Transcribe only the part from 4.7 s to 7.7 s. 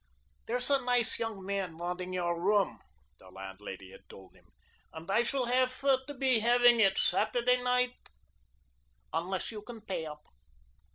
"and I shall have to be having it Saturday